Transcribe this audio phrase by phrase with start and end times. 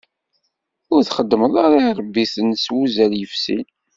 [0.93, 3.65] Ur txeddmeḍ ara iṛebbiten s wuzzal yefsin.